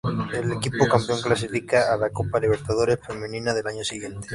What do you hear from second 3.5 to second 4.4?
del año siguiente.